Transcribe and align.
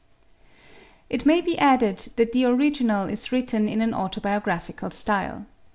It 1.11 1.27
may 1.27 1.41
be 1.41 1.59
added 1.59 2.09
that 2.15 2.31
the 2.31 2.45
original 2.45 3.07
is 3.07 3.31
written 3.31 3.69
in 3.69 3.81
an 3.81 3.93
autobiographical 3.93 4.89
style. 4.89 5.45